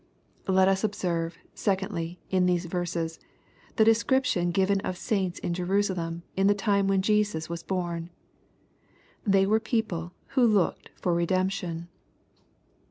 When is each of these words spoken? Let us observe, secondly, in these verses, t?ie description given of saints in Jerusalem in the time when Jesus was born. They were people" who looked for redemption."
Let 0.47 0.67
us 0.67 0.83
observe, 0.83 1.37
secondly, 1.53 2.17
in 2.31 2.47
these 2.47 2.65
verses, 2.65 3.19
t?ie 3.77 3.85
description 3.85 4.49
given 4.49 4.79
of 4.81 4.97
saints 4.97 5.37
in 5.37 5.53
Jerusalem 5.53 6.23
in 6.35 6.47
the 6.47 6.55
time 6.55 6.87
when 6.87 7.03
Jesus 7.03 7.49
was 7.49 7.61
born. 7.61 8.09
They 9.27 9.45
were 9.45 9.59
people" 9.59 10.13
who 10.29 10.43
looked 10.47 10.89
for 10.99 11.13
redemption." 11.13 11.87